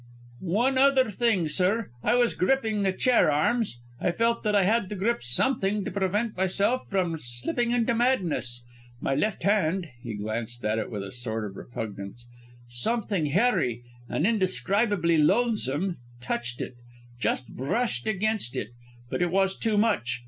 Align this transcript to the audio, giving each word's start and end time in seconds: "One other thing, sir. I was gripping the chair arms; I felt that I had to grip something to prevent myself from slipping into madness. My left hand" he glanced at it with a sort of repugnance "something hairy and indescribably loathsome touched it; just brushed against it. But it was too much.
"One 0.39 0.79
other 0.79 1.11
thing, 1.11 1.47
sir. 1.47 1.91
I 2.01 2.15
was 2.15 2.33
gripping 2.33 2.81
the 2.81 2.91
chair 2.91 3.31
arms; 3.31 3.79
I 3.99 4.09
felt 4.11 4.41
that 4.41 4.55
I 4.55 4.63
had 4.63 4.89
to 4.89 4.95
grip 4.95 5.21
something 5.21 5.85
to 5.85 5.91
prevent 5.91 6.35
myself 6.35 6.87
from 6.89 7.19
slipping 7.19 7.69
into 7.69 7.93
madness. 7.93 8.63
My 8.99 9.13
left 9.13 9.43
hand" 9.43 9.89
he 10.03 10.15
glanced 10.15 10.65
at 10.65 10.79
it 10.79 10.89
with 10.89 11.03
a 11.03 11.11
sort 11.11 11.45
of 11.45 11.55
repugnance 11.55 12.25
"something 12.67 13.27
hairy 13.27 13.83
and 14.09 14.25
indescribably 14.25 15.19
loathsome 15.19 15.97
touched 16.19 16.61
it; 16.63 16.73
just 17.19 17.55
brushed 17.55 18.07
against 18.07 18.55
it. 18.55 18.69
But 19.11 19.21
it 19.21 19.29
was 19.29 19.55
too 19.55 19.77
much. 19.77 20.19